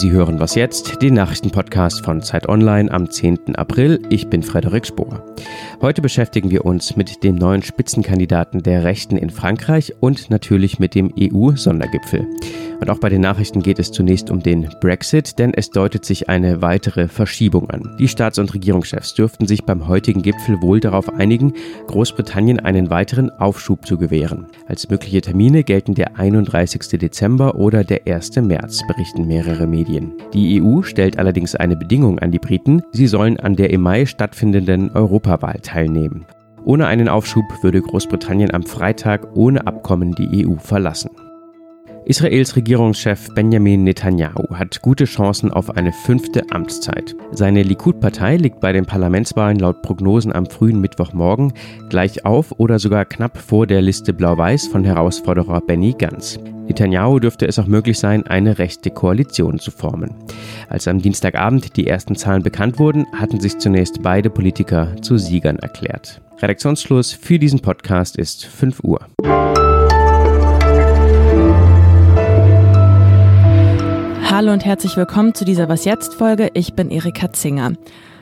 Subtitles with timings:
[0.00, 3.54] Sie hören was jetzt, den Nachrichtenpodcast von Zeit Online am 10.
[3.56, 4.00] April.
[4.08, 5.22] Ich bin Frederik Spohr.
[5.82, 10.94] Heute beschäftigen wir uns mit dem neuen Spitzenkandidaten der Rechten in Frankreich und natürlich mit
[10.94, 12.26] dem EU-Sondergipfel.
[12.80, 16.30] Und auch bei den Nachrichten geht es zunächst um den Brexit, denn es deutet sich
[16.30, 17.94] eine weitere Verschiebung an.
[17.98, 21.52] Die Staats- und Regierungschefs dürften sich beim heutigen Gipfel wohl darauf einigen,
[21.88, 24.46] Großbritannien einen weiteren Aufschub zu gewähren.
[24.66, 26.98] Als mögliche Termine gelten der 31.
[26.98, 28.36] Dezember oder der 1.
[28.36, 29.89] März, berichten mehrere Medien.
[30.32, 34.06] Die EU stellt allerdings eine Bedingung an die Briten, sie sollen an der im Mai
[34.06, 36.26] stattfindenden Europawahl teilnehmen.
[36.64, 41.10] Ohne einen Aufschub würde Großbritannien am Freitag ohne Abkommen die EU verlassen.
[42.10, 47.14] Israels Regierungschef Benjamin Netanyahu hat gute Chancen auf eine fünfte Amtszeit.
[47.30, 51.52] Seine Likud-Partei liegt bei den Parlamentswahlen laut Prognosen am frühen Mittwochmorgen
[51.88, 56.40] gleich auf oder sogar knapp vor der Liste Blau-Weiß von Herausforderer Benny Gantz.
[56.66, 60.12] Netanyahu dürfte es auch möglich sein, eine rechte Koalition zu formen.
[60.68, 65.60] Als am Dienstagabend die ersten Zahlen bekannt wurden, hatten sich zunächst beide Politiker zu Siegern
[65.60, 66.20] erklärt.
[66.42, 69.06] Redaktionsschluss für diesen Podcast ist 5 Uhr.
[74.52, 76.50] Und herzlich willkommen zu dieser Was jetzt Folge.
[76.54, 77.72] Ich bin Erika Zinger.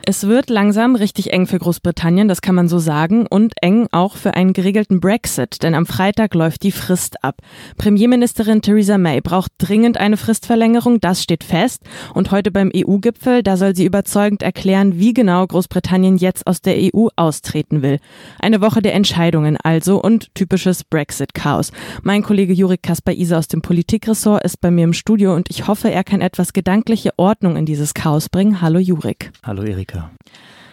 [0.09, 4.15] Es wird langsam richtig eng für Großbritannien, das kann man so sagen, und eng auch
[4.15, 7.35] für einen geregelten Brexit, denn am Freitag läuft die Frist ab.
[7.77, 11.83] Premierministerin Theresa May braucht dringend eine Fristverlängerung, das steht fest.
[12.15, 16.77] Und heute beim EU-Gipfel, da soll sie überzeugend erklären, wie genau Großbritannien jetzt aus der
[16.91, 17.99] EU austreten will.
[18.39, 21.71] Eine Woche der Entscheidungen also und typisches Brexit-Chaos.
[22.01, 25.91] Mein Kollege Jurik Kasper-Ise aus dem Politikressort ist bei mir im Studio und ich hoffe,
[25.91, 28.59] er kann etwas gedankliche Ordnung in dieses Chaos bringen.
[28.59, 29.31] Hallo Jurik.
[29.43, 29.98] Hallo Erika.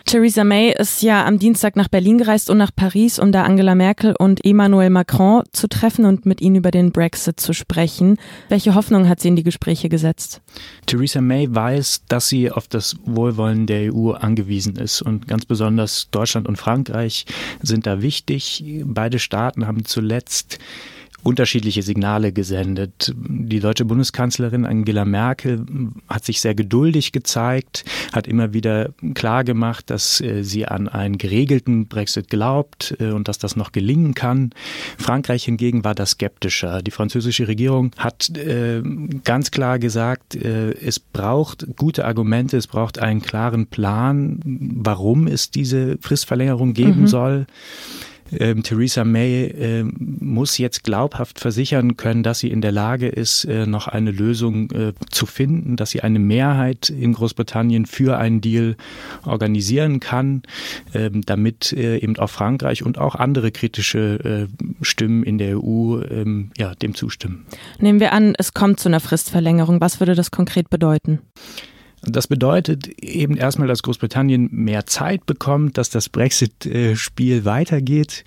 [0.07, 3.75] Theresa May ist ja am Dienstag nach Berlin gereist und nach Paris, um da Angela
[3.75, 8.17] Merkel und Emmanuel Macron zu treffen und mit ihnen über den Brexit zu sprechen.
[8.49, 10.43] Welche Hoffnung hat sie in die Gespräche gesetzt?
[10.87, 16.09] Theresa May weiß, dass sie auf das Wohlwollen der EU angewiesen ist und ganz besonders
[16.13, 17.27] Deutschland und Frankreich
[17.61, 18.63] sind da wichtig.
[18.85, 20.61] Beide Staaten haben zuletzt
[21.27, 23.13] unterschiedliche Signale gesendet.
[23.17, 25.67] Die deutsche Bundeskanzlerin Angela Merkel
[26.09, 31.19] hat sich sehr geduldig gezeigt, hat immer wieder klar gemacht, dass äh, sie an einen
[31.19, 34.51] geregelten Brexit glaubt äh, und dass das noch gelingen kann.
[34.99, 36.81] Frankreich hingegen war da skeptischer.
[36.81, 38.83] Die französische Regierung hat äh,
[39.25, 45.99] ganz klar gesagt, es braucht gute Argumente, es braucht einen klaren Plan, warum es diese
[46.01, 47.07] Fristverlängerung geben mhm.
[47.09, 47.47] soll
[48.33, 53.45] ähm, Theresa May äh, muss jetzt glaubhaft versichern können, dass sie in der Lage ist,
[53.45, 58.41] äh, noch eine Lösung äh, zu finden, dass sie eine Mehrheit in Großbritannien für einen
[58.41, 58.77] Deal
[59.25, 60.43] organisieren kann,
[60.95, 66.01] ähm, damit äh, eben auch Frankreich und auch andere kritische äh, Stimmen in der EU
[66.03, 67.47] ähm, ja, dem zustimmen.
[67.79, 69.81] Nehmen wir an, es kommt zu einer Fristverlängerung.
[69.81, 71.21] Was würde das konkret bedeuten?
[72.03, 78.25] Das bedeutet eben erstmal, dass Großbritannien mehr Zeit bekommt, dass das Brexit-Spiel weitergeht.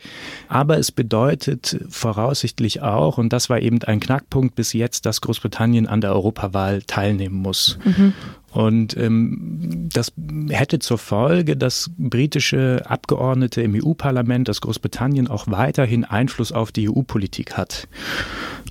[0.48, 5.88] Aber es bedeutet voraussichtlich auch, und das war eben ein Knackpunkt bis jetzt, dass Großbritannien
[5.88, 7.78] an der Europawahl teilnehmen muss.
[7.86, 8.14] Mhm.
[8.52, 10.12] Und ähm, das
[10.50, 16.90] hätte zur Folge, dass britische Abgeordnete im EU-Parlament, dass Großbritannien auch weiterhin Einfluss auf die
[16.90, 17.88] EU-Politik hat.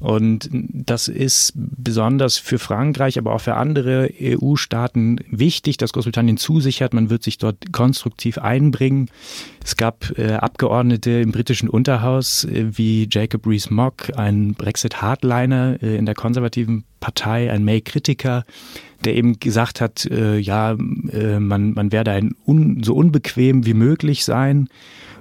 [0.00, 6.94] Und das ist besonders für Frankreich, aber auch für andere EU-Staaten wichtig, dass Großbritannien zusichert,
[6.94, 9.10] man wird sich dort konstruktiv einbringen.
[9.64, 16.06] Es gab äh, Abgeordnete im britischen Unterhaus äh, wie Jacob Rees-Mogg, ein Brexit-Hardliner äh, in
[16.06, 18.44] der konservativen Partei, ein May-Kritiker,
[19.04, 23.74] der eben gesagt hat, äh, ja, äh, man, man werde ein un, so unbequem wie
[23.74, 24.68] möglich sein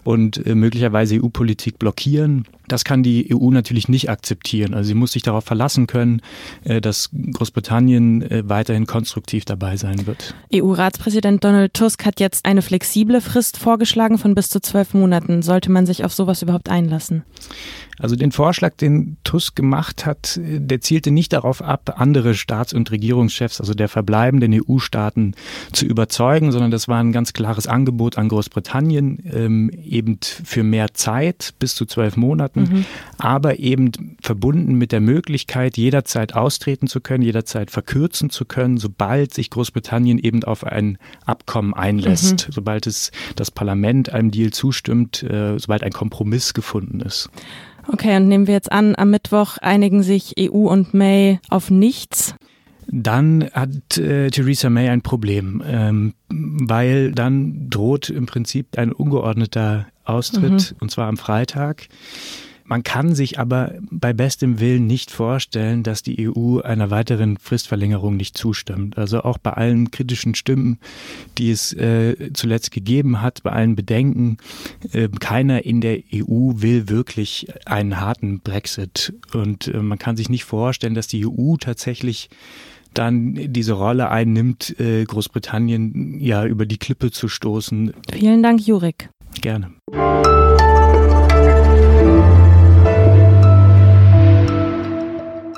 [0.04, 2.46] und äh, möglicherweise EU-Politik blockieren.
[2.68, 4.74] Das kann die EU natürlich nicht akzeptieren.
[4.74, 6.22] Also sie muss sich darauf verlassen können,
[6.64, 10.36] äh, dass Großbritannien äh, weiterhin konstruktiv dabei sein wird.
[10.54, 15.42] EU-Ratspräsident Donald Tusk hat jetzt eine flexible Frist vorgeschlagen von bis zu zwölf Monaten.
[15.42, 17.24] Sollte man sich auf sowas überhaupt einlassen?
[18.00, 22.92] Also den Vorschlag, den Tusk gemacht hat, der zielte nicht darauf ab, andere Staats- und
[22.92, 25.34] Regierungschefs, also der verbleibenden EU-Staaten,
[25.72, 30.94] zu überzeugen, sondern das war ein ganz klares Angebot an Großbritannien, ähm, eben für mehr
[30.94, 32.86] Zeit, bis zu zwölf Monaten, mhm.
[33.18, 39.33] aber eben verbunden mit der Möglichkeit, jederzeit austreten zu können, jederzeit verkürzen zu können, sobald
[39.33, 42.51] sich Großbritannien eben auf ein Abkommen einlässt, mhm.
[42.54, 47.30] sobald es das Parlament einem Deal zustimmt, äh, sobald ein Kompromiss gefunden ist.
[47.88, 52.36] Okay, und nehmen wir jetzt an, am Mittwoch einigen sich EU und May auf nichts.
[52.89, 59.88] Dann hat äh, Theresa May ein Problem, ähm, weil dann droht im Prinzip ein ungeordneter
[60.06, 60.77] Austritt, mhm.
[60.80, 61.88] und zwar am Freitag.
[62.68, 68.18] Man kann sich aber bei bestem Willen nicht vorstellen, dass die EU einer weiteren Fristverlängerung
[68.18, 68.98] nicht zustimmt.
[68.98, 70.78] Also auch bei allen kritischen Stimmen,
[71.38, 74.38] die es äh, zuletzt gegeben hat, bei allen Bedenken,
[74.92, 79.13] äh, keiner in der EU will wirklich einen harten Brexit.
[79.34, 82.30] Und äh, man kann sich nicht vorstellen, dass die EU tatsächlich
[82.94, 87.94] dann diese Rolle einnimmt, äh, Großbritannien ja über die Klippe zu stoßen.
[88.12, 89.10] Vielen Dank, Jurik.
[89.40, 89.72] Gerne.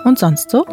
[0.05, 0.65] Und sonst so?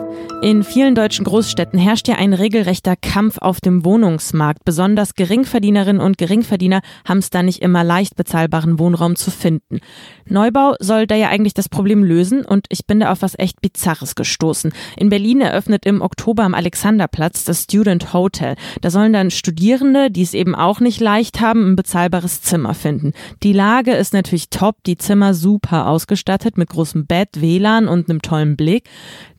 [0.43, 4.64] In vielen deutschen Großstädten herrscht ja ein regelrechter Kampf auf dem Wohnungsmarkt.
[4.64, 9.81] Besonders Geringverdienerinnen und Geringverdiener haben es da nicht immer leicht, bezahlbaren Wohnraum zu finden.
[10.28, 13.61] Neubau soll da ja eigentlich das Problem lösen und ich bin da auf was echt
[13.61, 14.73] Bizarres gestoßen.
[14.96, 18.56] In Berlin eröffnet im Oktober am Alexanderplatz das Student Hotel.
[18.81, 23.12] Da sollen dann Studierende, die es eben auch nicht leicht haben, ein bezahlbares Zimmer finden.
[23.43, 28.22] Die Lage ist natürlich top, die Zimmer super ausgestattet mit großem Bett, WLAN und einem
[28.22, 28.84] tollen Blick.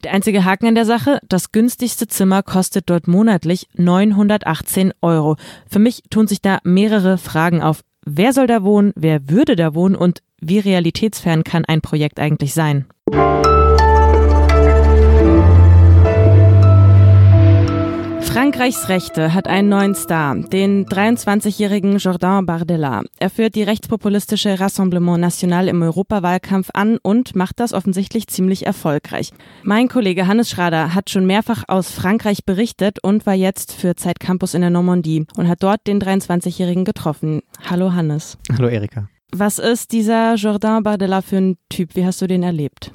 [0.03, 5.35] Der einzige Haken an der Sache, das günstigste Zimmer kostet dort monatlich 918 Euro.
[5.69, 7.81] Für mich tun sich da mehrere Fragen auf.
[8.05, 8.93] Wer soll da wohnen?
[8.95, 9.95] Wer würde da wohnen?
[9.95, 12.85] Und wie realitätsfern kann ein Projekt eigentlich sein?
[18.57, 23.03] Frankreichs Rechte hat einen neuen Star, den 23-jährigen Jordan Bardella.
[23.19, 29.29] Er führt die rechtspopulistische Rassemblement National im Europawahlkampf an und macht das offensichtlich ziemlich erfolgreich.
[29.61, 34.19] Mein Kollege Hannes Schrader hat schon mehrfach aus Frankreich berichtet und war jetzt für Zeit
[34.19, 37.43] Campus in der Normandie und hat dort den 23-jährigen getroffen.
[37.69, 38.39] Hallo Hannes.
[38.57, 39.07] Hallo Erika.
[39.31, 41.95] Was ist dieser Jordan Bardella für ein Typ?
[41.95, 42.91] Wie hast du den erlebt?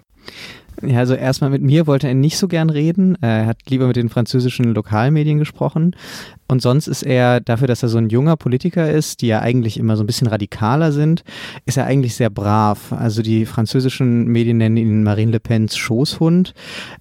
[0.80, 3.16] Ja, also erstmal mit mir wollte er nicht so gern reden.
[3.20, 5.94] Er hat lieber mit den französischen Lokalmedien gesprochen.
[6.48, 9.78] Und sonst ist er, dafür, dass er so ein junger Politiker ist, die ja eigentlich
[9.78, 11.24] immer so ein bisschen radikaler sind,
[11.64, 12.92] ist er eigentlich sehr brav.
[12.92, 16.52] Also die französischen Medien nennen ihn Marine Le Pens Schoßhund.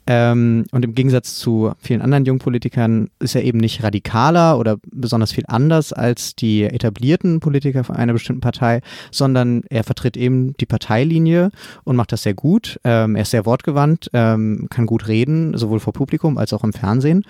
[0.07, 4.77] Ähm, und im Gegensatz zu vielen anderen jungen Politikern ist er eben nicht radikaler oder
[4.89, 8.79] besonders viel anders als die etablierten Politiker von einer bestimmten Partei,
[9.11, 11.51] sondern er vertritt eben die Parteilinie
[11.83, 12.79] und macht das sehr gut.
[12.85, 16.73] Ähm, er ist sehr wortgewandt, ähm, kann gut reden, sowohl vor Publikum als auch im
[16.73, 17.23] Fernsehen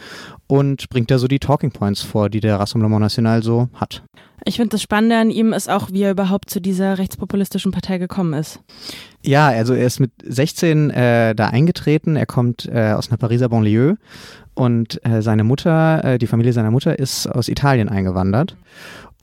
[0.48, 4.04] und bringt da so die Talking Points vor, die der Rassemblement National so hat.
[4.44, 8.00] Ich finde das Spannende an ihm ist auch, wie er überhaupt zu dieser rechtspopulistischen Partei
[8.00, 8.60] gekommen ist.
[9.24, 12.16] Ja, also er ist mit 16 äh, da eingetreten.
[12.16, 13.98] Er kommt äh, aus einer Pariser Banlieue
[14.56, 18.56] und äh, seine Mutter, äh, die Familie seiner Mutter ist aus Italien eingewandert.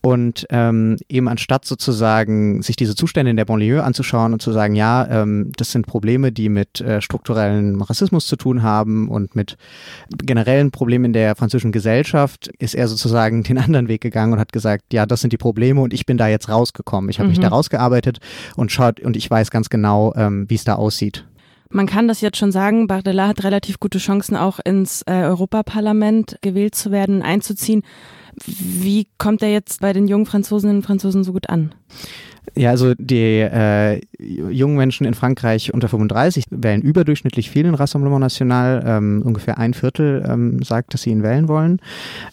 [0.01, 4.77] Und ähm, eben anstatt sozusagen sich diese Zustände in der Banlieue anzuschauen und zu sagen,
[4.77, 9.57] ja, ähm, das sind Probleme, die mit äh, strukturellen Rassismus zu tun haben und mit
[10.25, 14.53] generellen Problemen in der französischen Gesellschaft, ist er sozusagen den anderen Weg gegangen und hat
[14.53, 17.11] gesagt, ja, das sind die Probleme und ich bin da jetzt rausgekommen.
[17.11, 17.33] Ich habe mhm.
[17.33, 18.19] mich da rausgearbeitet
[18.57, 21.25] und schaut und ich weiß ganz genau, ähm, wie es da aussieht.
[21.71, 26.39] Man kann das jetzt schon sagen, Bardella hat relativ gute Chancen, auch ins äh, Europaparlament
[26.41, 27.83] gewählt zu werden, einzuziehen.
[28.45, 31.75] Wie kommt er jetzt bei den jungen Franzosinnen und Franzosen so gut an?
[32.55, 38.21] Ja, also die äh, jungen Menschen in Frankreich unter 35 wählen überdurchschnittlich viel in Rassemblement
[38.21, 38.83] National.
[38.87, 41.81] Ähm, ungefähr ein Viertel ähm, sagt, dass sie ihn wählen wollen.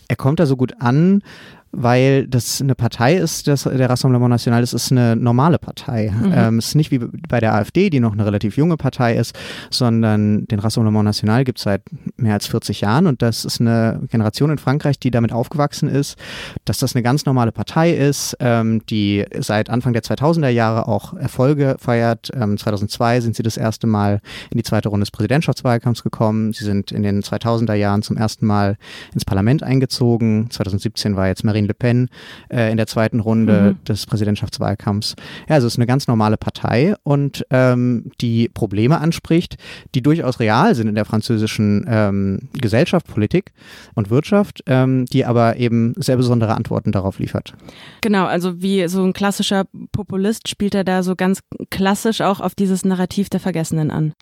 [0.07, 1.21] Er kommt da so gut an,
[1.75, 6.11] weil das eine Partei ist, das, der Rassemblement National, das ist eine normale Partei.
[6.11, 6.33] Mhm.
[6.33, 9.35] Ähm, es ist nicht wie bei der AfD, die noch eine relativ junge Partei ist,
[9.69, 11.81] sondern den Rassemblement National gibt es seit
[12.25, 16.17] mehr als 40 Jahren und das ist eine Generation in Frankreich, die damit aufgewachsen ist,
[16.65, 21.13] dass das eine ganz normale Partei ist, ähm, die seit Anfang der 2000er Jahre auch
[21.13, 22.31] Erfolge feiert.
[22.33, 26.51] Ähm, 2002 sind sie das erste Mal in die zweite Runde des Präsidentschaftswahlkampfs gekommen.
[26.51, 28.77] Sie sind in den 2000er Jahren zum ersten Mal
[29.13, 30.49] ins Parlament eingezogen.
[30.49, 32.09] 2017 war jetzt Marine Le Pen
[32.49, 33.83] äh, in der zweiten Runde mhm.
[33.85, 35.15] des Präsidentschaftswahlkampfs.
[35.47, 39.57] Ja, also es ist eine ganz normale Partei und ähm, die Probleme anspricht,
[39.93, 42.14] die durchaus real sind in der französischen ähm,
[42.53, 43.51] Gesellschaft, Politik
[43.95, 47.53] und Wirtschaft, ähm, die aber eben sehr besondere Antworten darauf liefert.
[48.01, 52.55] Genau, also wie so ein klassischer Populist spielt er da so ganz klassisch auch auf
[52.55, 54.13] dieses Narrativ der Vergessenen an.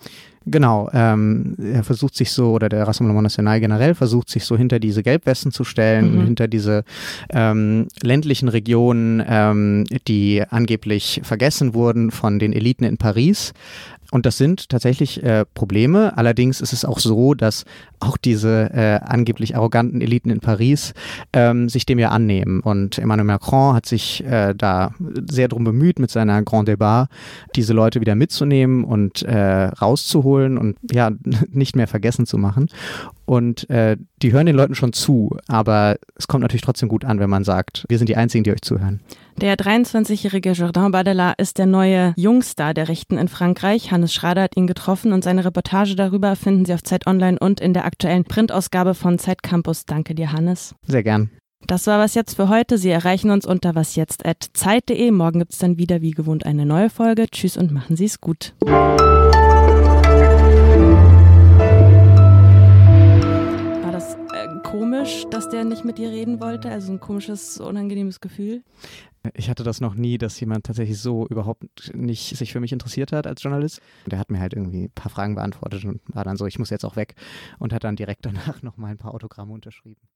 [0.46, 4.80] Genau, ähm, er versucht sich so, oder der Rassemblement National generell versucht sich so hinter
[4.80, 6.26] diese Gelbwesten zu stellen, mhm.
[6.26, 6.84] hinter diese
[7.30, 13.54] ähm, ländlichen Regionen, ähm, die angeblich vergessen wurden von den Eliten in Paris.
[14.14, 16.16] Und das sind tatsächlich äh, Probleme.
[16.16, 17.66] Allerdings ist es auch so, dass
[18.00, 20.94] auch diese äh, angeblich arroganten Eliten in Paris
[21.34, 22.60] ähm, sich dem ja annehmen.
[22.60, 24.94] Und Emmanuel Macron hat sich äh, da
[25.28, 27.08] sehr drum bemüht, mit seiner Grand Débat
[27.56, 31.10] diese Leute wieder mitzunehmen und äh, rauszuholen und ja,
[31.50, 32.68] nicht mehr vergessen zu machen.
[33.26, 37.20] Und äh, die hören den Leuten schon zu, aber es kommt natürlich trotzdem gut an,
[37.20, 39.02] wenn man sagt, wir sind die Einzigen, die euch zuhören.
[39.38, 43.92] Der 23-jährige Jordan Bardella ist der neue Jungstar der Rechten in Frankreich.
[43.92, 47.60] Hannes Schrader hat ihn getroffen und seine Reportage darüber finden Sie auf Zeit Online und
[47.60, 49.86] in der aktuellen Printausgabe von Zeit Campus.
[49.86, 50.76] Danke dir, Hannes.
[50.86, 51.32] Sehr gern.
[51.68, 52.78] Das war was jetzt für heute.
[52.78, 55.12] Sie erreichen uns unter wasjetzt.zeit.de.
[55.12, 57.28] Morgen gibt es dann wieder wie gewohnt eine neue Folge.
[57.30, 58.54] Tschüss und machen Sie es gut.
[66.04, 66.70] Dir reden wollte?
[66.70, 68.64] Also ein komisches, unangenehmes Gefühl?
[69.36, 73.14] Ich hatte das noch nie, dass jemand tatsächlich so überhaupt nicht sich für mich interessiert
[73.14, 73.82] hat als Journalist.
[74.06, 76.70] Der hat mir halt irgendwie ein paar Fragen beantwortet und war dann so, ich muss
[76.70, 77.16] jetzt auch weg
[77.58, 80.02] und hat dann direkt danach nochmal ein paar Autogramme unterschrieben.